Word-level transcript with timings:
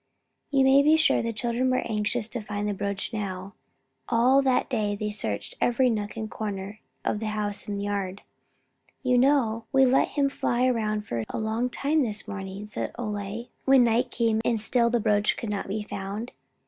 You 0.49 0.63
may 0.63 0.81
be 0.81 0.97
sure 0.97 1.21
the 1.21 1.31
children 1.31 1.69
were 1.69 1.87
anxious 1.87 2.27
to 2.29 2.41
find 2.41 2.67
the 2.67 2.73
brooch 2.73 3.13
now. 3.13 3.53
All 4.09 4.41
that 4.41 4.67
day 4.67 4.95
they 4.95 5.11
searched 5.11 5.53
in 5.53 5.57
every 5.67 5.91
nook 5.91 6.17
and 6.17 6.27
corner 6.27 6.79
of 7.05 7.19
the 7.19 7.27
house 7.27 7.67
and 7.67 7.83
yard. 7.83 8.23
"You 9.03 9.19
know, 9.19 9.65
we 9.71 9.85
let 9.85 10.07
him 10.07 10.27
fly 10.27 10.65
around 10.65 11.05
for 11.05 11.23
a 11.29 11.37
long 11.37 11.69
time 11.69 12.01
this 12.01 12.27
morning," 12.27 12.65
said 12.65 12.95
Ole, 12.97 13.51
when 13.65 13.83
night 13.83 14.09
came 14.09 14.41
and 14.43 14.59
still 14.59 14.89
the 14.89 14.99
brooch 14.99 15.37
could 15.37 15.51
not 15.51 15.67
be 15.67 15.83
found. 15.83 16.31